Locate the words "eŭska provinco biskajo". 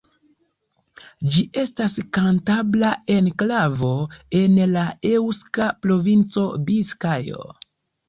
5.15-7.51